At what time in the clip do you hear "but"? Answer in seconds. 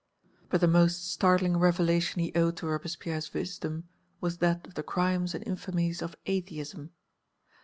0.49-0.61